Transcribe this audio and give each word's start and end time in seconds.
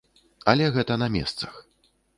Але 0.53 0.71
гэта 0.79 0.97
на 1.05 1.11
месцах. 1.19 1.53